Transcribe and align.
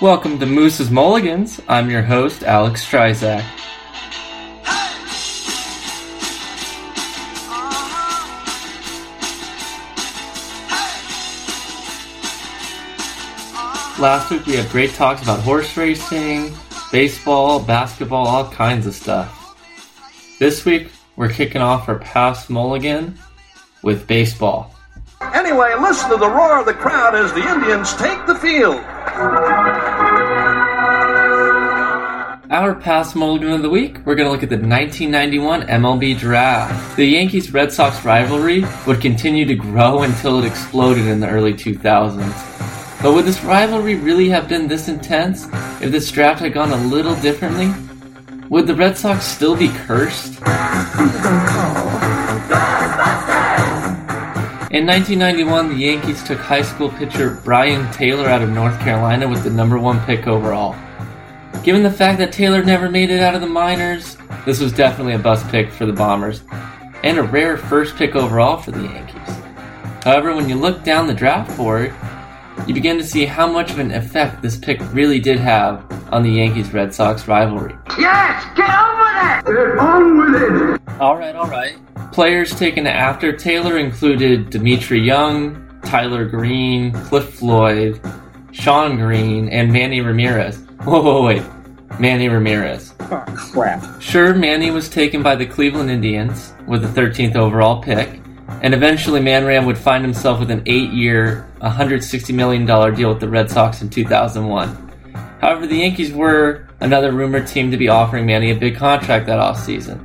Welcome 0.00 0.40
to 0.40 0.46
Moose's 0.46 0.90
Mulligans. 0.90 1.60
I'm 1.68 1.88
your 1.88 2.02
host, 2.02 2.42
Alex 2.42 2.84
Strizak. 2.84 3.44
Last 14.00 14.30
week 14.30 14.44
we 14.46 14.56
had 14.56 14.68
great 14.70 14.90
talks 14.94 15.22
about 15.22 15.38
horse 15.38 15.76
racing, 15.76 16.52
baseball, 16.90 17.60
basketball, 17.60 18.26
all 18.26 18.50
kinds 18.50 18.88
of 18.88 18.94
stuff. 18.94 19.56
This 20.40 20.64
week 20.64 20.90
we're 21.14 21.30
kicking 21.30 21.62
off 21.62 21.88
our 21.88 22.00
past 22.00 22.50
mulligan 22.50 23.16
with 23.84 24.08
baseball. 24.08 24.74
Anyway, 25.20 25.72
listen 25.80 26.10
to 26.10 26.16
the 26.16 26.28
roar 26.28 26.58
of 26.58 26.66
the 26.66 26.74
crowd 26.74 27.14
as 27.14 27.32
the 27.32 27.48
Indians 27.48 27.94
take 27.94 28.26
the 28.26 28.34
field. 28.34 28.82
Our 32.54 32.76
past 32.76 33.16
mulligan 33.16 33.50
of 33.50 33.62
the 33.62 33.68
week, 33.68 33.98
we're 34.04 34.14
going 34.14 34.28
to 34.28 34.30
look 34.30 34.44
at 34.44 34.48
the 34.48 34.54
1991 34.54 35.62
MLB 35.62 36.16
draft. 36.16 36.96
The 36.96 37.04
Yankees 37.04 37.52
Red 37.52 37.72
Sox 37.72 38.04
rivalry 38.04 38.64
would 38.86 39.00
continue 39.00 39.44
to 39.44 39.56
grow 39.56 40.02
until 40.02 40.38
it 40.38 40.44
exploded 40.44 41.08
in 41.08 41.18
the 41.18 41.28
early 41.28 41.52
2000s. 41.52 43.02
But 43.02 43.12
would 43.12 43.24
this 43.24 43.42
rivalry 43.42 43.96
really 43.96 44.28
have 44.28 44.48
been 44.48 44.68
this 44.68 44.86
intense 44.86 45.48
if 45.82 45.90
this 45.90 46.08
draft 46.12 46.38
had 46.38 46.52
gone 46.52 46.70
a 46.70 46.76
little 46.76 47.16
differently? 47.16 47.74
Would 48.50 48.68
the 48.68 48.76
Red 48.76 48.96
Sox 48.96 49.24
still 49.24 49.56
be 49.56 49.66
cursed? 49.66 50.38
In 54.70 54.86
1991, 54.86 55.70
the 55.70 55.74
Yankees 55.74 56.22
took 56.22 56.38
high 56.38 56.62
school 56.62 56.90
pitcher 56.90 57.40
Brien 57.42 57.90
Taylor 57.90 58.28
out 58.28 58.42
of 58.42 58.50
North 58.50 58.78
Carolina 58.78 59.26
with 59.28 59.42
the 59.42 59.50
number 59.50 59.76
one 59.76 59.98
pick 60.06 60.28
overall. 60.28 60.76
Given 61.64 61.82
the 61.82 61.90
fact 61.90 62.18
that 62.18 62.30
Taylor 62.30 62.62
never 62.62 62.90
made 62.90 63.08
it 63.08 63.20
out 63.20 63.34
of 63.34 63.40
the 63.40 63.46
minors, 63.46 64.18
this 64.44 64.60
was 64.60 64.70
definitely 64.70 65.14
a 65.14 65.18
bust 65.18 65.48
pick 65.48 65.72
for 65.72 65.86
the 65.86 65.94
Bombers, 65.94 66.42
and 67.02 67.16
a 67.16 67.22
rare 67.22 67.56
first 67.56 67.96
pick 67.96 68.14
overall 68.14 68.58
for 68.58 68.70
the 68.70 68.82
Yankees. 68.82 69.36
However, 70.04 70.34
when 70.34 70.46
you 70.46 70.56
look 70.56 70.84
down 70.84 71.06
the 71.06 71.14
draft 71.14 71.56
board, 71.56 71.94
you 72.66 72.74
begin 72.74 72.98
to 72.98 73.02
see 73.02 73.24
how 73.24 73.50
much 73.50 73.70
of 73.70 73.78
an 73.78 73.92
effect 73.92 74.42
this 74.42 74.58
pick 74.58 74.78
really 74.92 75.18
did 75.18 75.38
have 75.38 75.90
on 76.12 76.22
the 76.22 76.32
Yankees 76.32 76.70
Red 76.70 76.92
Sox 76.92 77.26
rivalry. 77.26 77.74
Yes, 77.98 78.44
get 78.54 78.68
on 78.68 78.98
with 78.98 79.16
it! 79.24 79.66
Get 79.66 79.78
on 79.78 80.18
with 80.18 80.42
it! 80.42 81.00
Alright, 81.00 81.34
alright. 81.34 81.78
Players 82.12 82.54
taken 82.54 82.86
after 82.86 83.34
Taylor 83.34 83.78
included 83.78 84.50
Dmitri 84.50 85.00
Young, 85.00 85.80
Tyler 85.82 86.26
Green, 86.26 86.92
Cliff 86.92 87.32
Floyd, 87.32 87.98
Shawn 88.52 88.98
Green, 88.98 89.48
and 89.48 89.72
Manny 89.72 90.02
Ramirez. 90.02 90.63
Whoa, 90.84 91.00
whoa, 91.00 91.24
wait. 91.24 91.42
Manny 91.98 92.28
Ramirez. 92.28 92.92
Oh, 93.00 93.24
crap. 93.34 94.02
Sure, 94.02 94.34
Manny 94.34 94.70
was 94.70 94.90
taken 94.90 95.22
by 95.22 95.34
the 95.34 95.46
Cleveland 95.46 95.90
Indians 95.90 96.52
with 96.66 96.82
the 96.82 97.00
13th 97.00 97.36
overall 97.36 97.82
pick, 97.82 98.20
and 98.60 98.74
eventually 98.74 99.20
Manram 99.20 99.64
would 99.64 99.78
find 99.78 100.04
himself 100.04 100.40
with 100.40 100.50
an 100.50 100.62
eight 100.66 100.90
year, 100.90 101.48
$160 101.62 102.34
million 102.34 102.66
deal 102.66 103.08
with 103.08 103.20
the 103.20 103.28
Red 103.28 103.50
Sox 103.50 103.80
in 103.80 103.88
2001. 103.88 104.92
However, 105.40 105.66
the 105.66 105.76
Yankees 105.76 106.12
were 106.12 106.68
another 106.80 107.12
rumored 107.12 107.46
team 107.46 107.70
to 107.70 107.78
be 107.78 107.88
offering 107.88 108.26
Manny 108.26 108.50
a 108.50 108.54
big 108.54 108.76
contract 108.76 109.26
that 109.26 109.38
offseason. 109.38 109.98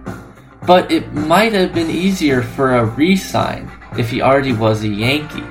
But 0.66 0.90
it 0.92 1.12
might 1.14 1.52
have 1.52 1.74
been 1.74 1.90
easier 1.90 2.42
for 2.42 2.76
a 2.76 2.86
re 2.86 3.18
sign 3.18 3.70
if 3.98 4.10
he 4.10 4.22
already 4.22 4.54
was 4.54 4.84
a 4.84 4.88
Yankee. 4.88 5.44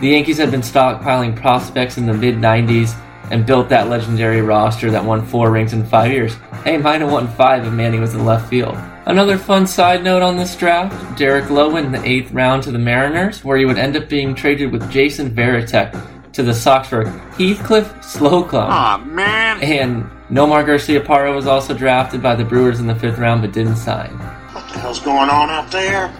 The 0.00 0.08
Yankees 0.08 0.38
had 0.38 0.50
been 0.50 0.62
stockpiling 0.62 1.36
prospects 1.36 1.98
in 1.98 2.06
the 2.06 2.14
mid 2.14 2.36
90s 2.36 2.94
and 3.30 3.46
built 3.46 3.68
that 3.68 3.88
legendary 3.88 4.40
roster 4.40 4.90
that 4.90 5.04
won 5.04 5.24
four 5.26 5.50
rings 5.50 5.72
in 5.72 5.84
five 5.84 6.10
years. 6.10 6.34
Hey, 6.64 6.76
might 6.76 7.00
have 7.00 7.10
won 7.10 7.28
five 7.28 7.66
if 7.66 7.72
Manny 7.72 7.98
was 7.98 8.14
in 8.14 8.24
left 8.24 8.48
field. 8.48 8.76
Another 9.06 9.38
fun 9.38 9.66
side 9.66 10.02
note 10.02 10.22
on 10.22 10.36
this 10.36 10.56
draft 10.56 11.18
Derek 11.18 11.48
Lowe 11.48 11.76
in 11.76 11.92
the 11.92 12.04
eighth 12.04 12.32
round 12.32 12.62
to 12.64 12.72
the 12.72 12.78
Mariners, 12.78 13.44
where 13.44 13.56
he 13.56 13.64
would 13.64 13.78
end 13.78 13.96
up 13.96 14.08
being 14.08 14.34
traded 14.34 14.72
with 14.72 14.90
Jason 14.90 15.30
Varitek 15.30 16.32
to 16.32 16.42
the 16.42 16.52
Sox 16.52 16.88
for 16.88 17.04
Heathcliff 17.04 17.92
Slocumb. 18.00 18.68
Aw, 18.68 18.98
man! 19.06 19.62
And 19.62 20.04
Nomar 20.28 20.64
Garciaparra 20.64 21.34
was 21.34 21.46
also 21.46 21.72
drafted 21.72 22.20
by 22.20 22.34
the 22.34 22.44
Brewers 22.44 22.80
in 22.80 22.86
the 22.86 22.96
fifth 22.96 23.18
round 23.18 23.42
but 23.42 23.52
didn't 23.52 23.76
sign. 23.76 24.10
What 24.52 24.68
the 24.72 24.80
hell's 24.80 24.98
going 25.00 25.30
on 25.30 25.50
out 25.50 25.70
there? 25.70 26.12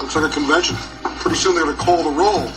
Looks 0.00 0.14
like 0.14 0.30
a 0.30 0.32
convention. 0.32 0.76
Pretty 1.22 1.36
soon 1.36 1.54
they're 1.54 1.64
gonna 1.64 1.76
call 1.76 2.02
the 2.02 2.10
roll. 2.10 2.50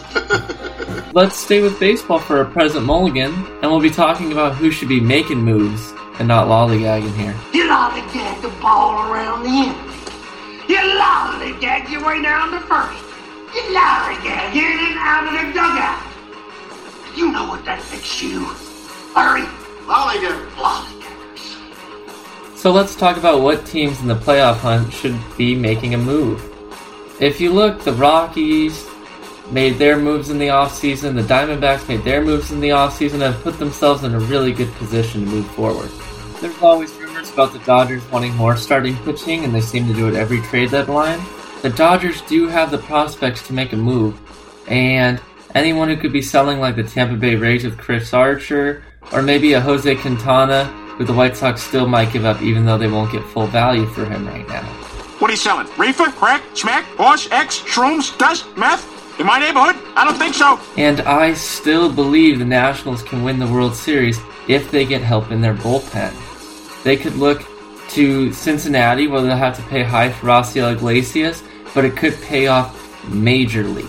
Let's 1.13 1.37
stay 1.37 1.61
with 1.61 1.79
baseball 1.79 2.17
for 2.17 2.41
a 2.41 2.45
present 2.45 2.83
mulligan, 2.83 3.31
and 3.61 3.69
we'll 3.69 3.79
be 3.79 3.91
talking 3.91 4.31
about 4.31 4.55
who 4.55 4.71
should 4.71 4.89
be 4.89 4.99
making 4.99 5.37
moves 5.37 5.93
and 6.17 6.27
not 6.27 6.47
lollygagging 6.47 7.15
here. 7.15 7.35
You 7.53 7.65
lollygag 7.69 8.41
the 8.41 8.49
ball 8.59 9.11
around 9.11 9.43
the 9.43 9.49
infield. 9.49 10.11
You 10.67 10.77
lollygag 10.77 11.91
your 11.91 12.03
way 12.07 12.23
down 12.23 12.49
to 12.53 12.59
first. 12.61 13.03
You 13.53 13.61
lollygag 13.61 14.55
in 14.55 14.79
and 14.87 14.97
out 14.97 15.27
of 15.27 15.33
the 15.33 15.53
dugout. 15.53 16.01
You 17.15 17.31
know 17.31 17.47
what 17.47 17.63
that 17.65 17.85
makes 17.91 18.19
you. 18.23 18.45
Hurry, 19.13 19.45
Lollygag. 19.85 20.43
lollygaggers. 20.55 22.57
So 22.57 22.71
let's 22.71 22.95
talk 22.95 23.17
about 23.17 23.41
what 23.41 23.63
teams 23.67 24.01
in 24.01 24.07
the 24.07 24.15
playoff 24.15 24.57
hunt 24.57 24.91
should 24.91 25.19
be 25.37 25.53
making 25.55 25.93
a 25.93 25.99
move. 25.99 26.41
If 27.19 27.39
you 27.39 27.53
look, 27.53 27.81
the 27.83 27.93
Rockies 27.93 28.85
made 29.49 29.77
their 29.77 29.97
moves 29.97 30.29
in 30.29 30.37
the 30.37 30.47
offseason, 30.47 31.15
the 31.15 31.21
Diamondbacks 31.21 31.87
made 31.87 32.03
their 32.03 32.21
moves 32.21 32.51
in 32.51 32.59
the 32.59 32.69
offseason, 32.69 33.25
and 33.25 33.33
put 33.41 33.57
themselves 33.57 34.03
in 34.03 34.13
a 34.13 34.19
really 34.19 34.51
good 34.51 34.71
position 34.73 35.23
to 35.23 35.27
move 35.27 35.47
forward. 35.51 35.89
There's 36.41 36.61
always 36.61 36.91
rumors 36.95 37.31
about 37.31 37.53
the 37.53 37.59
Dodgers 37.59 38.03
wanting 38.11 38.35
more 38.35 38.57
starting 38.57 38.97
pitching, 38.97 39.45
and 39.45 39.55
they 39.55 39.61
seem 39.61 39.87
to 39.87 39.93
do 39.93 40.09
it 40.09 40.15
every 40.15 40.41
trade 40.41 40.71
deadline. 40.71 41.21
The 41.61 41.69
Dodgers 41.69 42.21
do 42.23 42.49
have 42.49 42.69
the 42.69 42.79
prospects 42.79 43.47
to 43.47 43.53
make 43.53 43.71
a 43.71 43.77
move, 43.77 44.19
and 44.67 45.21
anyone 45.53 45.87
who 45.87 45.95
could 45.95 46.11
be 46.11 46.21
selling 46.21 46.59
like 46.59 46.75
the 46.75 46.83
Tampa 46.83 47.15
Bay 47.15 47.35
Rays 47.35 47.63
with 47.63 47.77
Chris 47.77 48.13
Archer, 48.13 48.83
or 49.13 49.21
maybe 49.21 49.53
a 49.53 49.61
Jose 49.61 49.95
Quintana, 49.95 50.65
who 50.97 51.05
the 51.05 51.13
White 51.13 51.37
Sox 51.37 51.61
still 51.61 51.87
might 51.87 52.11
give 52.11 52.25
up 52.25 52.41
even 52.41 52.65
though 52.65 52.77
they 52.77 52.87
won't 52.87 53.11
get 53.13 53.23
full 53.23 53.47
value 53.47 53.85
for 53.85 54.03
him 54.03 54.27
right 54.27 54.47
now. 54.49 54.94
What 55.19 55.29
are 55.29 55.33
you 55.33 55.37
selling? 55.37 55.67
Reefer? 55.77 56.11
Crack? 56.11 56.43
Smack? 56.55 56.83
Horse? 56.97 57.29
X? 57.31 57.59
Shrooms? 57.59 58.17
Dust? 58.17 58.45
Meth? 58.57 58.85
In 59.17 59.25
my 59.25 59.39
neighborhood? 59.39 59.77
I 59.95 60.03
don't 60.03 60.17
think 60.17 60.35
so. 60.35 60.59
And 60.77 60.99
I 61.01 61.33
still 61.35 61.89
believe 61.89 62.37
the 62.37 62.45
Nationals 62.45 63.01
can 63.01 63.23
win 63.23 63.39
the 63.39 63.47
World 63.47 63.75
Series 63.75 64.19
if 64.49 64.69
they 64.71 64.85
get 64.85 65.01
help 65.01 65.31
in 65.31 65.39
their 65.39 65.53
bullpen. 65.53 66.13
They 66.83 66.97
could 66.97 67.15
look 67.15 67.43
to 67.91 68.33
Cincinnati 68.33 69.07
where 69.07 69.21
they'll 69.21 69.37
have 69.37 69.55
to 69.55 69.63
pay 69.63 69.83
high 69.83 70.11
for 70.11 70.27
Raisel 70.27 70.73
Iglesias, 70.73 71.43
but 71.73 71.85
it 71.85 71.95
could 71.95 72.21
pay 72.21 72.47
off 72.47 72.75
majorly 73.05 73.87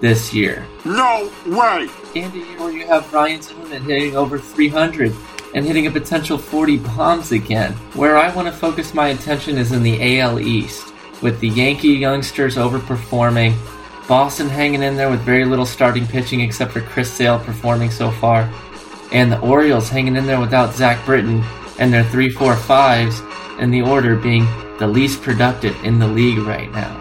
this 0.00 0.32
year. 0.32 0.64
No 0.84 1.32
way. 1.46 1.88
And 2.14 2.32
a 2.32 2.38
year 2.38 2.58
where 2.60 2.70
you 2.70 2.86
have 2.86 3.12
Ryan 3.12 3.42
Zimmerman 3.42 3.82
hitting 3.82 4.16
over 4.16 4.38
300 4.38 5.12
and 5.54 5.64
hitting 5.64 5.86
a 5.86 5.90
potential 5.90 6.38
40 6.38 6.78
bombs 6.78 7.32
again. 7.32 7.72
Where 7.94 8.16
I 8.16 8.34
want 8.34 8.48
to 8.48 8.52
focus 8.52 8.94
my 8.94 9.08
attention 9.08 9.58
is 9.58 9.72
in 9.72 9.82
the 9.82 10.20
AL 10.20 10.40
East, 10.40 10.92
with 11.22 11.40
the 11.40 11.48
Yankee 11.48 11.88
youngsters 11.88 12.56
overperforming, 12.56 13.54
Boston 14.08 14.48
hanging 14.48 14.82
in 14.82 14.96
there 14.96 15.10
with 15.10 15.20
very 15.20 15.44
little 15.44 15.66
starting 15.66 16.06
pitching 16.06 16.40
except 16.40 16.72
for 16.72 16.80
Chris 16.80 17.12
Sale 17.12 17.38
performing 17.40 17.90
so 17.90 18.10
far, 18.10 18.50
and 19.12 19.30
the 19.30 19.40
Orioles 19.40 19.88
hanging 19.88 20.16
in 20.16 20.26
there 20.26 20.40
without 20.40 20.74
Zach 20.74 21.04
Britton 21.04 21.44
and 21.78 21.92
their 21.92 22.04
3 22.04 22.30
4 22.30 22.54
5s 22.54 23.60
in 23.60 23.70
the 23.70 23.82
order 23.82 24.16
being 24.16 24.46
the 24.78 24.86
least 24.86 25.22
productive 25.22 25.76
in 25.84 25.98
the 25.98 26.08
league 26.08 26.38
right 26.38 26.70
now. 26.72 26.99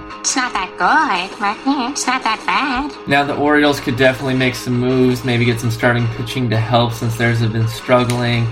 Good, 0.80 1.32
but 1.42 1.58
it's 1.92 2.08
not 2.08 2.24
that 2.24 2.42
bad. 2.46 2.96
Now 3.06 3.26
the 3.26 3.36
Orioles 3.36 3.81
could 3.81 3.98
definitely 3.98 4.36
make 4.36 4.56
some 4.56 4.80
moves, 4.80 5.26
maybe 5.26 5.44
get 5.44 5.60
some 5.60 5.72
starting 5.72 6.08
pitching 6.16 6.50
to 6.52 6.58
help 6.58 6.94
since 6.94 7.18
theirs 7.18 7.40
have 7.40 7.52
been 7.52 7.68
struggling. 7.68 8.48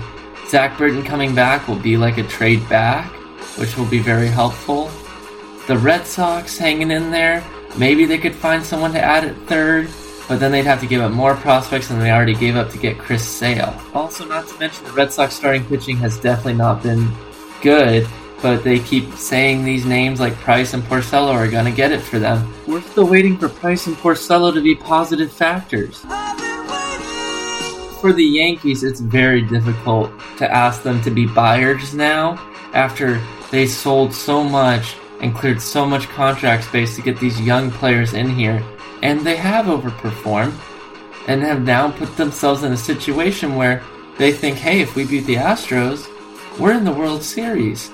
Zach 0.46 0.76
Britton 0.76 1.02
coming 1.04 1.34
back 1.34 1.66
will 1.66 1.78
be 1.78 1.96
like 1.96 2.18
a 2.18 2.22
trade 2.24 2.68
back, 2.68 3.06
which 3.56 3.78
will 3.78 3.86
be 3.86 3.98
very 3.98 4.28
helpful. 4.28 4.90
The 5.68 5.78
Red 5.78 6.06
Sox 6.06 6.58
hanging 6.58 6.90
in 6.90 7.10
there, 7.10 7.42
maybe 7.78 8.04
they 8.04 8.18
could 8.18 8.34
find 8.34 8.62
someone 8.62 8.92
to 8.92 9.00
add 9.00 9.24
at 9.24 9.34
third, 9.46 9.88
but 10.28 10.38
then 10.38 10.52
they'd 10.52 10.66
have 10.66 10.80
to 10.80 10.86
give 10.86 11.00
up 11.00 11.12
more 11.12 11.34
prospects 11.34 11.88
than 11.88 11.98
they 11.98 12.10
already 12.10 12.34
gave 12.34 12.56
up 12.56 12.68
to 12.72 12.78
get 12.78 12.98
Chris 12.98 13.26
Sale. 13.26 13.74
Also, 13.94 14.26
not 14.26 14.46
to 14.48 14.58
mention 14.58 14.84
the 14.84 14.92
Red 14.92 15.10
Sox 15.10 15.34
starting 15.34 15.64
pitching 15.64 15.96
has 15.96 16.20
definitely 16.20 16.54
not 16.54 16.82
been 16.82 17.10
good, 17.62 18.06
but 18.40 18.62
they 18.62 18.78
keep 18.78 19.12
saying 19.14 19.64
these 19.64 19.84
names 19.84 20.20
like 20.20 20.34
Price 20.36 20.74
and 20.74 20.82
Porcello 20.84 21.32
are 21.32 21.48
gonna 21.48 21.72
get 21.72 21.92
it 21.92 22.00
for 22.00 22.18
them. 22.18 22.52
We're 22.66 22.82
still 22.82 23.06
waiting 23.06 23.36
for 23.36 23.48
Price 23.48 23.86
and 23.86 23.96
Porcello 23.96 24.52
to 24.54 24.60
be 24.60 24.74
positive 24.74 25.32
factors. 25.32 26.04
For 28.00 28.12
the 28.12 28.24
Yankees, 28.24 28.84
it's 28.84 29.00
very 29.00 29.42
difficult 29.42 30.12
to 30.38 30.50
ask 30.50 30.82
them 30.82 31.02
to 31.02 31.10
be 31.10 31.26
buyers 31.26 31.94
now 31.94 32.38
after 32.72 33.20
they 33.50 33.66
sold 33.66 34.14
so 34.14 34.44
much 34.44 34.96
and 35.20 35.34
cleared 35.34 35.60
so 35.60 35.84
much 35.84 36.08
contract 36.08 36.64
space 36.64 36.94
to 36.94 37.02
get 37.02 37.18
these 37.18 37.40
young 37.40 37.72
players 37.72 38.14
in 38.14 38.30
here. 38.30 38.62
And 39.02 39.20
they 39.20 39.36
have 39.36 39.66
overperformed 39.66 40.54
and 41.26 41.42
have 41.42 41.62
now 41.62 41.90
put 41.90 42.16
themselves 42.16 42.62
in 42.62 42.72
a 42.72 42.76
situation 42.76 43.56
where 43.56 43.82
they 44.16 44.32
think, 44.32 44.58
hey, 44.58 44.80
if 44.80 44.94
we 44.94 45.04
beat 45.04 45.26
the 45.26 45.34
Astros, 45.34 46.06
we're 46.58 46.74
in 46.74 46.84
the 46.84 46.92
World 46.92 47.22
Series. 47.22 47.90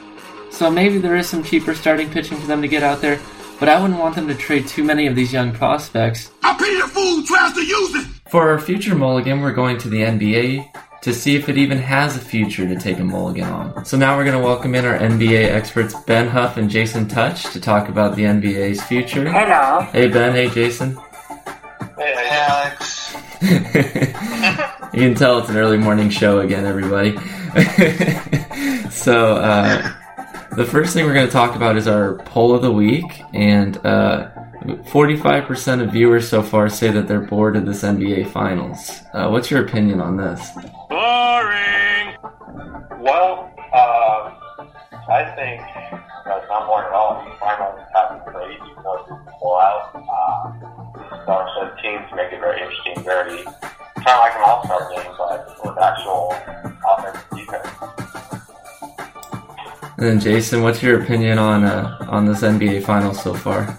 So 0.54 0.70
maybe 0.70 0.98
there 0.98 1.16
is 1.16 1.28
some 1.28 1.42
cheaper 1.42 1.74
starting 1.74 2.08
pitching 2.08 2.38
for 2.38 2.46
them 2.46 2.62
to 2.62 2.68
get 2.68 2.84
out 2.84 3.00
there, 3.00 3.20
but 3.58 3.68
I 3.68 3.80
wouldn't 3.80 3.98
want 3.98 4.14
them 4.14 4.28
to 4.28 4.36
trade 4.36 4.68
too 4.68 4.84
many 4.84 5.08
of 5.08 5.16
these 5.16 5.32
young 5.32 5.52
prospects. 5.52 6.30
I 6.44 6.56
pity 6.56 6.80
the 6.80 6.86
fool 6.86 7.16
who 7.16 7.26
tries 7.26 7.52
to 7.54 7.60
use 7.60 7.94
it. 7.96 8.06
For 8.28 8.50
our 8.50 8.60
future 8.60 8.94
mulligan, 8.94 9.40
we're 9.40 9.52
going 9.52 9.78
to 9.78 9.88
the 9.88 10.02
NBA 10.02 10.70
to 11.02 11.12
see 11.12 11.34
if 11.34 11.48
it 11.48 11.58
even 11.58 11.78
has 11.78 12.16
a 12.16 12.20
future 12.20 12.68
to 12.68 12.78
take 12.78 13.00
a 13.00 13.04
mulligan 13.04 13.48
on. 13.48 13.84
So 13.84 13.96
now 13.96 14.16
we're 14.16 14.24
going 14.24 14.38
to 14.40 14.44
welcome 14.44 14.76
in 14.76 14.84
our 14.84 14.96
NBA 14.96 15.50
experts 15.50 15.92
Ben 16.06 16.28
Huff 16.28 16.56
and 16.56 16.70
Jason 16.70 17.08
Touch 17.08 17.52
to 17.52 17.60
talk 17.60 17.88
about 17.88 18.14
the 18.14 18.22
NBA's 18.22 18.80
future. 18.84 19.28
Hello. 19.28 19.80
Hey 19.90 20.06
Ben, 20.06 20.32
hey 20.32 20.50
Jason. 20.50 20.96
Hey, 21.98 22.28
Alex. 22.30 23.12
you 23.42 25.00
can 25.00 25.14
tell 25.16 25.40
it's 25.40 25.48
an 25.48 25.56
early 25.56 25.78
morning 25.78 26.10
show 26.10 26.38
again, 26.38 26.64
everybody. 26.64 27.16
so, 28.90 29.36
uh, 29.36 29.92
the 30.56 30.64
first 30.64 30.94
thing 30.94 31.04
we're 31.06 31.14
going 31.14 31.26
to 31.26 31.32
talk 31.32 31.56
about 31.56 31.76
is 31.76 31.88
our 31.88 32.16
poll 32.24 32.54
of 32.54 32.62
the 32.62 32.70
week, 32.70 33.22
and 33.32 33.76
uh, 33.78 34.30
45% 34.64 35.82
of 35.82 35.92
viewers 35.92 36.28
so 36.28 36.42
far 36.42 36.68
say 36.68 36.90
that 36.90 37.08
they're 37.08 37.20
bored 37.20 37.56
of 37.56 37.66
this 37.66 37.82
NBA 37.82 38.30
Finals. 38.30 39.00
Uh, 39.12 39.28
what's 39.28 39.50
your 39.50 39.64
opinion 39.64 40.00
on 40.00 40.16
this? 40.16 40.50
Boring. 40.88 42.16
Well, 43.00 43.52
uh, 43.72 44.34
I 45.10 45.32
think 45.36 45.60
that's 46.24 46.48
not 46.48 46.66
more 46.66 46.84
at 46.84 46.92
all. 46.92 47.24
The 47.24 47.36
finals 47.38 47.80
have 47.94 48.24
been 48.24 48.32
great, 48.32 48.54
even 48.70 48.82
though 48.82 48.96
it's 49.00 49.38
full 49.40 49.58
out. 49.58 49.90
Uh, 49.94 50.74
set 51.26 51.82
teams 51.82 52.04
make 52.14 52.32
it 52.32 52.40
very 52.40 52.60
interesting, 52.60 53.02
very 53.04 53.42
kind 53.42 54.08
of 54.08 54.20
like 54.20 54.34
an 54.36 54.42
all-star 54.44 54.90
game, 54.90 55.12
but 55.18 55.64
with 55.64 55.76
And 59.96 60.06
then 60.06 60.20
Jason, 60.20 60.62
what's 60.62 60.82
your 60.82 61.02
opinion 61.02 61.38
on 61.38 61.62
uh, 61.64 61.96
on 62.08 62.26
this 62.26 62.42
NBA 62.42 62.84
Finals 62.84 63.22
so 63.22 63.32
far? 63.32 63.78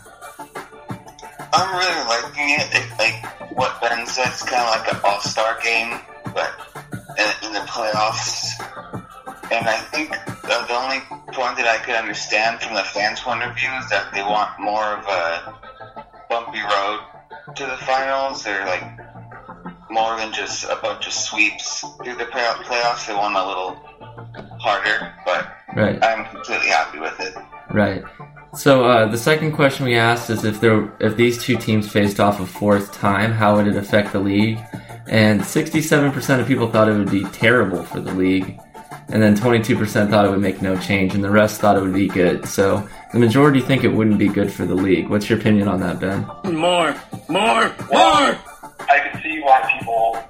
I'm 1.51 1.77
really 1.77 2.07
liking 2.07 2.49
it. 2.51 2.67
it 2.73 2.85
like 2.97 3.51
what 3.51 3.81
Ben 3.81 4.07
said, 4.07 4.27
it's 4.27 4.43
kind 4.43 4.61
of 4.61 4.69
like 4.69 4.93
an 4.93 4.99
all-star 5.03 5.59
game, 5.61 5.99
but 6.33 6.51
in, 7.17 7.47
in 7.47 7.53
the 7.53 7.65
playoffs. 7.67 8.51
And 9.51 9.67
I 9.67 9.77
think 9.91 10.11
uh, 10.27 10.65
the 10.67 10.73
only 10.73 10.99
point 11.33 11.57
that 11.57 11.67
I 11.67 11.77
could 11.83 11.95
understand 11.95 12.61
from 12.61 12.75
the 12.75 12.83
fans' 12.83 13.19
point 13.19 13.43
of 13.43 13.55
view 13.55 13.69
is 13.79 13.89
that 13.89 14.13
they 14.13 14.21
want 14.21 14.59
more 14.59 14.95
of 14.95 15.05
a 15.05 15.53
bumpy 16.29 16.61
road 16.61 16.99
to 17.55 17.65
the 17.65 17.77
finals. 17.77 18.43
They're 18.43 18.65
like 18.65 18.83
more 19.89 20.17
than 20.17 20.33
just 20.33 20.63
a 20.63 20.77
bunch 20.81 21.07
of 21.07 21.13
sweeps 21.13 21.81
through 22.03 22.15
the 22.15 22.25
playoffs. 22.25 23.07
They 23.07 23.13
want 23.13 23.35
a 23.35 23.45
little 23.45 23.75
harder, 24.59 25.13
but 25.25 25.55
Right. 25.75 26.01
I'm 26.03 26.25
completely 26.25 26.67
happy 26.67 26.99
with 26.99 27.19
it. 27.19 27.35
Right. 27.71 28.03
So 28.55 28.85
uh, 28.85 29.07
the 29.07 29.17
second 29.17 29.51
question 29.51 29.85
we 29.85 29.95
asked 29.95 30.29
is 30.29 30.45
if 30.45 30.61
there 30.61 30.93
if 31.01 31.17
these 31.17 31.41
two 31.43 31.57
teams 31.57 31.91
faced 31.91 32.19
off 32.19 32.39
a 32.39 32.45
fourth 32.45 32.93
time, 32.93 33.31
how 33.31 33.57
would 33.57 33.67
it 33.67 33.75
affect 33.75 34.13
the 34.13 34.19
league? 34.19 34.57
And 35.07 35.41
67% 35.41 36.39
of 36.39 36.47
people 36.47 36.71
thought 36.71 36.87
it 36.87 36.97
would 36.97 37.11
be 37.11 37.25
terrible 37.25 37.83
for 37.83 37.99
the 37.99 38.13
league, 38.13 38.59
and 39.09 39.21
then 39.21 39.35
22% 39.35 40.09
thought 40.09 40.25
it 40.25 40.31
would 40.31 40.41
make 40.41 40.61
no 40.61 40.75
change, 40.77 41.13
and 41.13 41.23
the 41.23 41.29
rest 41.29 41.61
thought 41.61 41.77
it 41.77 41.81
would 41.81 41.93
be 41.93 42.07
good. 42.07 42.47
So 42.47 42.87
the 43.13 43.19
majority 43.19 43.59
think 43.59 43.83
it 43.83 43.89
wouldn't 43.89 44.17
be 44.17 44.29
good 44.29 44.51
for 44.51 44.65
the 44.65 44.73
league. 44.73 45.09
What's 45.09 45.29
your 45.29 45.37
opinion 45.37 45.67
on 45.67 45.79
that, 45.81 45.99
Ben? 45.99 46.21
More, 46.55 46.95
more, 47.29 47.67
more. 47.91 48.39
I 48.87 48.99
can 49.03 49.21
see 49.21 49.41
why 49.41 49.77
people 49.77 50.23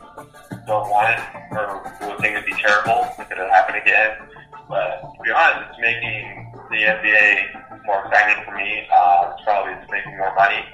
don't 0.68 0.90
want 0.90 1.18
it 1.18 1.24
or 1.52 1.84
would 2.10 2.20
think 2.20 2.36
it'd 2.36 2.46
be 2.46 2.54
terrible 2.54 3.08
if 3.20 3.32
it 3.32 3.38
happened 3.38 3.78
again. 3.78 4.18
But 4.68 5.02
to 5.02 5.24
be 5.24 5.32
honest, 5.32 5.72
it's 5.72 5.80
making 5.80 6.54
the 6.70 6.78
NBA 6.78 7.86
more 7.86 8.06
exciting 8.06 8.44
for 8.46 8.56
me. 8.56 8.88
Uh, 8.92 9.32
it's 9.34 9.44
probably 9.44 9.74
it's 9.74 9.92
making 9.92 10.18
more 10.18 10.34
money. 10.36 10.66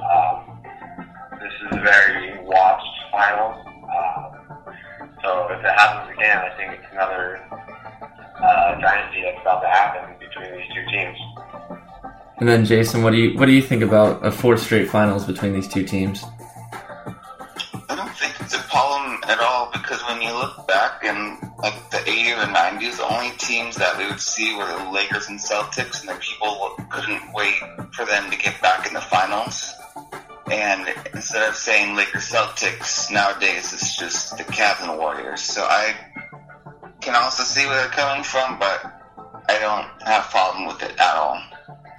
Um, 0.00 0.60
this 1.40 1.52
is 1.62 1.78
a 1.78 1.80
very 1.80 2.38
watched 2.44 2.86
finals. 3.10 3.66
Uh, 3.90 4.40
so 5.22 5.48
if 5.50 5.60
it 5.60 5.64
happens 5.64 6.16
again, 6.16 6.38
I 6.38 6.56
think 6.56 6.72
it's 6.74 6.92
another 6.92 7.40
uh, 7.50 8.80
dynasty 8.80 9.22
that's 9.22 9.40
about 9.40 9.60
to 9.60 9.68
happen 9.68 10.16
between 10.18 10.52
these 10.52 10.68
two 10.74 10.84
teams. 10.90 11.18
And 12.38 12.48
then 12.48 12.64
Jason, 12.64 13.02
what 13.02 13.10
do 13.10 13.18
you 13.18 13.38
what 13.38 13.46
do 13.46 13.52
you 13.52 13.62
think 13.62 13.82
about 13.82 14.24
a 14.24 14.32
fourth 14.32 14.62
straight 14.62 14.88
finals 14.88 15.26
between 15.26 15.52
these 15.52 15.68
two 15.68 15.84
teams? 15.84 16.24
90s, 22.50 22.96
the 22.96 23.12
only 23.12 23.30
teams 23.38 23.76
that 23.76 23.96
we 23.98 24.06
would 24.06 24.20
see 24.20 24.56
were 24.56 24.66
the 24.66 24.90
Lakers 24.90 25.28
and 25.28 25.38
Celtics, 25.38 26.00
and 26.00 26.08
the 26.08 26.14
people 26.20 26.74
couldn't 26.90 27.32
wait 27.32 27.54
for 27.92 28.04
them 28.04 28.30
to 28.30 28.36
get 28.36 28.60
back 28.60 28.86
in 28.86 28.94
the 28.94 29.00
finals. 29.00 29.74
And 30.50 30.88
instead 31.14 31.48
of 31.48 31.54
saying 31.54 31.96
Lakers 31.96 32.30
Celtics, 32.30 33.10
nowadays 33.10 33.72
it's 33.72 33.96
just 33.96 34.36
the 34.36 34.44
Cavs 34.44 34.82
and 34.82 34.98
Warriors. 34.98 35.42
So 35.42 35.62
I 35.62 35.94
can 37.00 37.14
also 37.14 37.44
see 37.44 37.66
where 37.66 37.76
they're 37.76 37.90
coming 37.90 38.24
from, 38.24 38.58
but 38.58 38.84
I 39.48 39.58
don't 39.58 40.08
have 40.08 40.26
a 40.26 40.28
problem 40.28 40.66
with 40.66 40.82
it 40.82 40.98
at 40.98 41.16
all. 41.16 41.40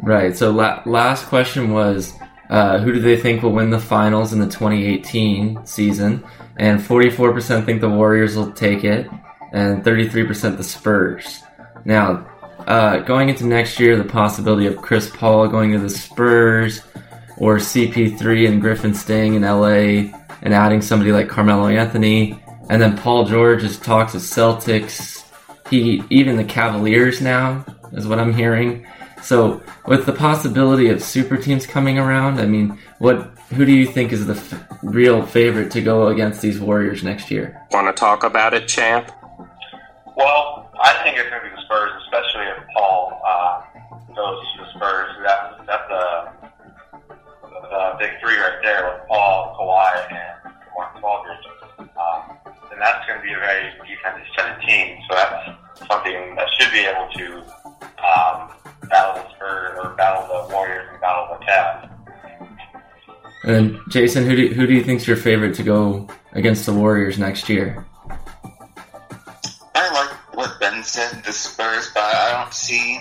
Right. 0.02 0.36
So 0.36 0.52
la- 0.52 0.82
last 0.86 1.28
question 1.28 1.72
was, 1.72 2.14
uh, 2.50 2.80
who 2.80 2.92
do 2.92 3.00
they 3.00 3.16
think 3.16 3.42
will 3.42 3.54
win 3.54 3.70
the 3.70 3.80
finals 3.80 4.34
in 4.34 4.40
the 4.40 4.48
2018 4.48 5.66
season? 5.66 6.24
And 6.58 6.82
44% 6.82 7.66
think 7.66 7.80
the 7.80 7.90
Warriors 7.90 8.36
will 8.36 8.52
take 8.52 8.84
it, 8.84 9.08
and 9.52 9.84
33% 9.84 10.58
the 10.58 10.64
Spurs. 10.64 11.44
Now, 11.86 12.28
uh, 12.68 13.00
going 13.00 13.30
into 13.30 13.46
next 13.46 13.80
year, 13.80 13.98
the 13.98 14.04
possibility 14.04 14.68
of 14.68 14.78
Chris 14.78 15.10
Paul 15.10 15.48
going 15.48 15.72
to 15.72 15.80
the 15.80 15.90
Spurs, 15.90 16.82
or 17.38 17.58
CP3 17.58 18.48
and 18.48 18.62
Griffin 18.62 18.94
staying 18.94 19.34
in 19.34 19.42
LA 19.42 20.14
and 20.44 20.54
adding 20.54 20.82
somebody 20.82 21.12
like 21.12 21.28
Carmelo 21.28 21.68
Anthony, 21.68 22.40
and 22.70 22.82
then 22.82 22.96
Paul 22.98 23.26
George 23.26 23.64
has 23.64 23.80
talks 23.80 24.14
with 24.14 24.24
Celtics. 24.24 25.26
He 25.70 26.04
even 26.10 26.38
the 26.38 26.44
Cavaliers 26.44 27.20
now 27.20 27.66
is 27.94 28.08
what 28.08 28.20
I'm 28.20 28.34
hearing. 28.34 28.86
So, 29.24 29.62
with 29.88 30.06
the 30.06 30.14
possibility 30.14 30.90
of 30.90 31.02
super 31.02 31.38
teams 31.38 31.66
coming 31.66 31.98
around, 31.98 32.40
I 32.40 32.46
mean, 32.46 32.78
what 33.00 33.32
who 33.54 33.66
do 33.66 33.72
you 33.72 33.86
think 33.86 34.12
is 34.12 34.26
the 34.28 34.36
f- 34.36 34.64
real 34.84 35.26
favorite 35.26 35.72
to 35.72 35.82
go 35.82 36.08
against 36.08 36.42
these 36.42 36.60
Warriors 36.60 37.04
next 37.04 37.30
year? 37.30 37.60
Want 37.72 37.88
to 37.88 38.00
talk 38.00 38.24
about 38.24 38.54
it, 38.54 38.68
champ? 38.68 39.12
Well, 40.22 40.70
I 40.80 41.02
think 41.04 41.18
it's 41.18 41.30
going 41.30 41.42
to 41.42 41.50
be 41.50 41.56
the 41.56 41.62
Spurs, 41.66 41.92
especially 42.06 42.46
if 42.46 42.58
Paul 42.76 43.20
uh, 43.26 43.64
goes 44.14 44.38
to 44.54 44.62
the 44.62 44.70
Spurs. 44.76 45.10
That's 45.26 45.66
that's 45.66 45.90
a, 45.90 46.34
a 47.10 47.98
big 47.98 48.12
three 48.22 48.38
right 48.38 48.60
there 48.62 48.86
with 48.86 49.08
Paul, 49.08 49.58
Kawhi, 49.58 50.12
and 50.14 50.54
Mark 50.78 51.04
Aldridge. 51.04 51.46
Um, 51.80 52.38
and 52.72 52.80
that's 52.80 53.06
going 53.08 53.20
to 53.20 53.24
be 53.24 53.34
a 53.34 53.40
very 53.40 53.74
defensive-centered 53.82 54.62
team. 54.62 55.00
So 55.10 55.16
that's 55.16 55.88
something 55.90 56.36
that 56.36 56.48
should 56.60 56.72
be 56.72 56.86
able 56.86 57.10
to 57.18 57.42
um, 58.06 58.52
battle 58.90 59.24
the 59.24 59.30
Spurs 59.36 59.80
or 59.82 59.90
battle 59.96 60.28
the 60.28 60.54
Warriors 60.54 60.88
and 60.92 61.02
battle 61.02 61.38
the 61.40 61.46
Cavs. 61.46 61.90
And 63.44 63.80
Jason, 63.90 64.26
who 64.26 64.36
do 64.36 64.54
who 64.54 64.68
do 64.68 64.74
you 64.74 64.84
think's 64.84 65.08
your 65.08 65.18
favorite 65.18 65.56
to 65.56 65.64
go 65.64 66.08
against 66.34 66.68
the 66.68 66.74
Warriors 66.74 67.18
next 67.18 67.50
year? 67.50 67.88
Said, 70.92 71.24
the 71.24 71.32
Spurs, 71.32 71.90
but 71.94 72.04
I 72.04 72.42
don't 72.42 72.54
see. 72.54 73.00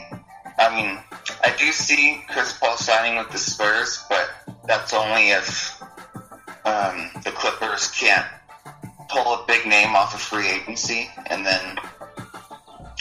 I 0.59 0.75
mean, 0.75 0.99
I 1.45 1.55
do 1.59 1.73
see 1.73 2.23
Chris 2.29 2.57
Paul 2.57 2.77
signing 2.77 3.19
with 3.19 3.31
the 3.31 3.39
Spurs, 3.39 4.05
but 4.09 4.31
that's 4.65 4.95
only 4.95 5.31
if 5.31 5.83
um, 6.65 7.11
the 7.25 7.33
Clippers 7.33 7.91
can't 7.91 8.27
pull 9.09 9.35
a 9.35 9.45
big 9.49 9.67
name 9.67 9.97
off 9.97 10.15
of 10.15 10.21
free 10.21 10.49
agency 10.49 11.11
and 11.27 11.45
then 11.45 11.77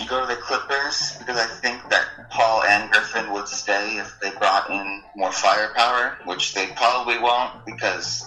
go 0.07 0.21
to 0.21 0.27
the 0.27 0.41
Clippers 0.41 1.17
because 1.19 1.37
I 1.37 1.45
think 1.61 1.87
that 1.91 2.07
Paul 2.31 2.63
and 2.63 2.89
Griffin 2.91 3.31
would 3.31 3.47
stay 3.47 3.97
if 3.97 4.19
they 4.21 4.31
brought 4.31 4.71
in 4.71 5.03
more 5.15 5.31
firepower, 5.31 6.17
which 6.25 6.55
they 6.55 6.65
probably 6.75 7.19
won't 7.19 7.63
because 7.63 8.25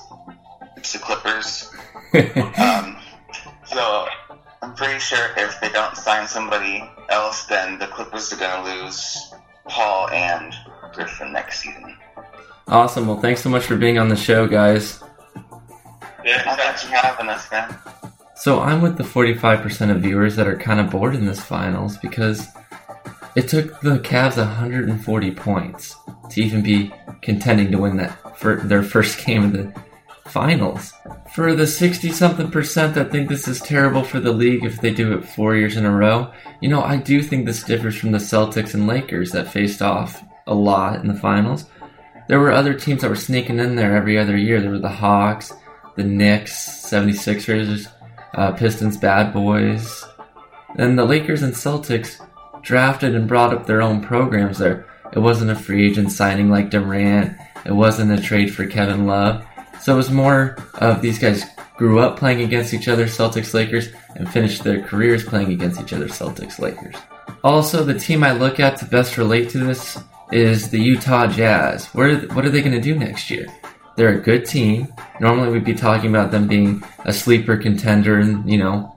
it's 0.76 0.92
the 0.92 1.00
Clippers. 1.00 1.73
um, 2.57 2.97
so 3.64 4.07
I'm 4.62 4.75
pretty 4.75 5.00
sure 5.00 5.31
if 5.37 5.61
they 5.61 5.71
don't 5.71 5.97
sign 5.97 6.28
somebody 6.28 6.88
else, 7.09 7.45
then 7.47 7.81
the 7.81 7.88
Clippers 7.88 8.33
are 8.33 8.37
going 8.37 8.64
to 8.64 8.85
lose 8.85 9.35
Paul 9.66 10.09
and 10.11 10.54
Griffin 10.92 11.33
next 11.33 11.61
season. 11.61 11.97
Awesome. 12.69 13.09
Well, 13.09 13.21
thanks 13.21 13.42
so 13.42 13.50
much 13.50 13.64
for 13.64 13.76
being 13.76 13.99
on 13.99 14.09
the 14.09 14.16
show, 14.16 14.47
guys. 14.47 15.02
Yeah, 16.25 16.54
thanks 16.54 16.85
for 16.85 16.95
having 16.95 17.28
us, 17.28 17.50
man. 17.50 17.76
So 18.37 18.61
I'm 18.61 18.81
with 18.81 18.97
the 18.97 19.04
45% 19.04 19.90
of 19.90 20.00
viewers 20.00 20.37
that 20.37 20.47
are 20.47 20.57
kind 20.57 20.78
of 20.78 20.90
bored 20.90 21.16
in 21.16 21.26
this 21.26 21.40
finals 21.40 21.97
because 21.99 22.47
it 23.35 23.49
took 23.49 23.81
the 23.81 23.99
Cavs 23.99 24.37
140 24.37 25.31
points 25.33 25.97
to 26.31 26.40
even 26.40 26.62
be 26.62 26.92
contending 27.21 27.73
to 27.73 27.78
win 27.78 27.97
that 27.97 28.38
for 28.38 28.57
their 28.57 28.83
first 28.83 29.25
game 29.26 29.45
of 29.45 29.52
the 29.52 29.75
finals. 30.32 30.92
For 31.34 31.54
the 31.54 31.66
60 31.66 32.10
something 32.10 32.50
percent 32.50 32.94
that 32.94 33.10
think 33.10 33.28
this 33.28 33.46
is 33.46 33.60
terrible 33.60 34.02
for 34.02 34.18
the 34.18 34.32
league 34.32 34.64
if 34.64 34.80
they 34.80 34.92
do 34.92 35.12
it 35.12 35.28
four 35.28 35.54
years 35.54 35.76
in 35.76 35.84
a 35.84 35.90
row, 35.90 36.32
you 36.60 36.68
know, 36.68 36.82
I 36.82 36.96
do 36.96 37.22
think 37.22 37.44
this 37.44 37.62
differs 37.62 37.96
from 37.96 38.12
the 38.12 38.18
Celtics 38.18 38.74
and 38.74 38.86
Lakers 38.86 39.32
that 39.32 39.52
faced 39.52 39.82
off 39.82 40.22
a 40.46 40.54
lot 40.54 41.00
in 41.00 41.08
the 41.08 41.14
finals. 41.14 41.66
There 42.28 42.40
were 42.40 42.52
other 42.52 42.74
teams 42.74 43.02
that 43.02 43.10
were 43.10 43.16
sneaking 43.16 43.58
in 43.58 43.76
there 43.76 43.94
every 43.94 44.18
other 44.18 44.36
year. 44.36 44.60
There 44.60 44.70
were 44.70 44.78
the 44.78 44.88
Hawks, 44.88 45.52
the 45.96 46.04
Knicks, 46.04 46.52
76ers, 46.90 47.88
uh, 48.34 48.52
Pistons, 48.52 48.96
Bad 48.96 49.32
Boys. 49.32 50.04
And 50.76 50.98
the 50.98 51.04
Lakers 51.04 51.42
and 51.42 51.52
Celtics 51.52 52.20
drafted 52.62 53.14
and 53.14 53.28
brought 53.28 53.52
up 53.52 53.66
their 53.66 53.82
own 53.82 54.00
programs 54.00 54.58
there. 54.58 54.86
It 55.12 55.18
wasn't 55.18 55.50
a 55.50 55.56
free 55.56 55.86
agent 55.86 56.10
signing 56.10 56.48
like 56.48 56.70
Durant. 56.70 57.36
It 57.66 57.72
wasn't 57.72 58.18
a 58.18 58.22
trade 58.22 58.54
for 58.54 58.66
Kevin 58.66 59.06
Love. 59.06 59.44
So 59.82 59.94
it 59.94 59.96
was 59.96 60.12
more 60.12 60.56
of 60.74 61.02
these 61.02 61.18
guys 61.18 61.44
grew 61.76 61.98
up 61.98 62.16
playing 62.16 62.42
against 62.42 62.72
each 62.72 62.86
other, 62.86 63.06
Celtics 63.06 63.52
Lakers, 63.52 63.88
and 64.14 64.30
finished 64.30 64.62
their 64.62 64.80
careers 64.80 65.24
playing 65.24 65.50
against 65.50 65.80
each 65.80 65.92
other, 65.92 66.06
Celtics 66.06 66.60
Lakers. 66.60 66.94
Also, 67.42 67.82
the 67.82 67.98
team 67.98 68.22
I 68.22 68.30
look 68.30 68.60
at 68.60 68.76
to 68.76 68.84
best 68.84 69.18
relate 69.18 69.50
to 69.50 69.58
this 69.58 69.98
is 70.30 70.70
the 70.70 70.80
Utah 70.80 71.26
Jazz. 71.26 71.86
What 71.86 72.06
are, 72.06 72.18
what 72.34 72.44
are 72.44 72.50
they 72.50 72.60
going 72.60 72.76
to 72.76 72.80
do 72.80 72.94
next 72.96 73.28
year? 73.28 73.48
They're 73.96 74.20
a 74.20 74.20
good 74.20 74.46
team. 74.46 74.86
Normally, 75.20 75.50
we'd 75.50 75.64
be 75.64 75.74
talking 75.74 76.10
about 76.10 76.30
them 76.30 76.46
being 76.46 76.84
a 77.00 77.12
sleeper 77.12 77.56
contender, 77.56 78.20
and 78.20 78.48
you 78.48 78.58
know, 78.58 78.96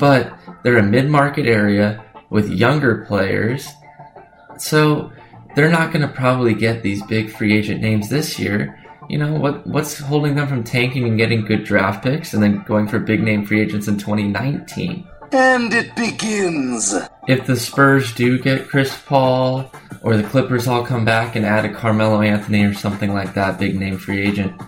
but 0.00 0.36
they're 0.64 0.78
a 0.78 0.82
mid-market 0.82 1.46
area 1.46 2.04
with 2.30 2.50
younger 2.50 3.04
players, 3.04 3.68
so 4.58 5.12
they're 5.54 5.70
not 5.70 5.92
going 5.92 6.06
to 6.06 6.12
probably 6.12 6.52
get 6.52 6.82
these 6.82 7.00
big 7.04 7.30
free 7.30 7.56
agent 7.56 7.80
names 7.80 8.08
this 8.08 8.40
year 8.40 8.81
you 9.08 9.18
know 9.18 9.32
what 9.34 9.66
what's 9.66 9.98
holding 9.98 10.34
them 10.34 10.48
from 10.48 10.64
tanking 10.64 11.04
and 11.04 11.18
getting 11.18 11.44
good 11.44 11.64
draft 11.64 12.02
picks 12.02 12.34
and 12.34 12.42
then 12.42 12.62
going 12.62 12.86
for 12.86 12.98
big 12.98 13.22
name 13.22 13.44
free 13.44 13.60
agents 13.60 13.88
in 13.88 13.96
2019 13.96 15.06
and 15.34 15.72
it 15.72 15.96
begins. 15.96 16.94
If 17.26 17.46
the 17.46 17.56
spurs 17.56 18.14
do 18.14 18.38
get 18.38 18.68
chris 18.68 19.00
paul 19.06 19.70
or 20.02 20.16
the 20.16 20.22
clippers 20.22 20.66
all 20.66 20.84
come 20.84 21.04
back 21.04 21.36
and 21.36 21.44
add 21.44 21.64
a 21.64 21.72
carmelo 21.72 22.20
anthony 22.20 22.64
or 22.64 22.74
something 22.74 23.12
like 23.12 23.34
that 23.34 23.58
big 23.58 23.78
name 23.78 23.98
free 23.98 24.20
agent 24.20 24.60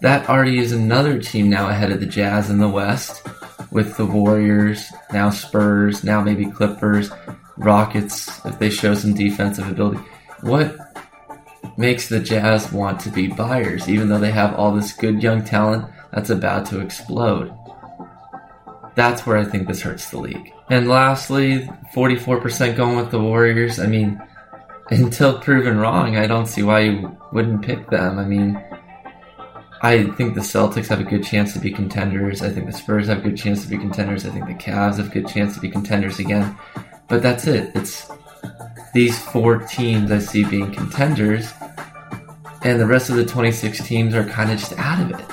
that 0.00 0.28
already 0.28 0.58
is 0.58 0.72
another 0.72 1.20
team 1.20 1.48
now 1.48 1.68
ahead 1.68 1.90
of 1.90 2.00
the 2.00 2.06
jazz 2.06 2.50
in 2.50 2.58
the 2.58 2.68
west 2.68 3.26
with 3.70 3.96
the 3.96 4.06
warriors 4.06 4.92
now 5.12 5.30
spurs 5.30 6.04
now 6.04 6.20
maybe 6.20 6.46
clippers 6.46 7.10
rockets 7.56 8.44
if 8.44 8.58
they 8.58 8.70
show 8.70 8.94
some 8.94 9.14
defensive 9.14 9.68
ability. 9.68 10.00
What 10.42 10.76
makes 11.76 12.08
the 12.08 12.20
Jazz 12.20 12.72
want 12.72 13.00
to 13.00 13.10
be 13.10 13.28
buyers, 13.28 13.88
even 13.88 14.08
though 14.08 14.18
they 14.18 14.30
have 14.30 14.54
all 14.54 14.72
this 14.72 14.92
good 14.92 15.22
young 15.22 15.44
talent 15.44 15.90
that's 16.12 16.30
about 16.30 16.66
to 16.66 16.80
explode. 16.80 17.52
That's 18.94 19.26
where 19.26 19.36
I 19.36 19.44
think 19.44 19.68
this 19.68 19.82
hurts 19.82 20.10
the 20.10 20.18
league. 20.18 20.52
And 20.70 20.88
lastly, 20.88 21.68
44% 21.94 22.76
going 22.76 22.96
with 22.96 23.10
the 23.10 23.20
Warriors. 23.20 23.78
I 23.78 23.86
mean, 23.86 24.20
until 24.90 25.38
proven 25.38 25.78
wrong, 25.78 26.16
I 26.16 26.26
don't 26.26 26.46
see 26.46 26.62
why 26.62 26.80
you 26.80 27.16
wouldn't 27.32 27.62
pick 27.62 27.90
them. 27.90 28.18
I 28.18 28.24
mean, 28.24 28.62
I 29.82 30.04
think 30.12 30.34
the 30.34 30.40
Celtics 30.40 30.88
have 30.88 31.00
a 31.00 31.04
good 31.04 31.22
chance 31.24 31.52
to 31.52 31.58
be 31.58 31.70
contenders. 31.70 32.42
I 32.42 32.48
think 32.48 32.66
the 32.66 32.72
Spurs 32.72 33.08
have 33.08 33.18
a 33.18 33.20
good 33.20 33.36
chance 33.36 33.62
to 33.62 33.68
be 33.68 33.76
contenders. 33.76 34.24
I 34.24 34.30
think 34.30 34.46
the 34.46 34.54
Cavs 34.54 34.96
have 34.96 35.08
a 35.08 35.10
good 35.10 35.28
chance 35.28 35.54
to 35.54 35.60
be 35.60 35.68
contenders 35.68 36.18
again. 36.18 36.56
But 37.08 37.22
that's 37.22 37.46
it. 37.46 37.72
It's 37.74 38.10
these 38.94 39.18
four 39.18 39.58
teams 39.58 40.10
I 40.10 40.18
see 40.18 40.44
being 40.44 40.72
contenders, 40.72 41.52
and 42.66 42.80
the 42.80 42.86
rest 42.86 43.10
of 43.10 43.16
the 43.16 43.24
26 43.24 43.86
teams 43.86 44.12
are 44.12 44.24
kind 44.24 44.50
of 44.50 44.58
just 44.58 44.72
out 44.76 45.00
of 45.00 45.18
it. 45.18 45.26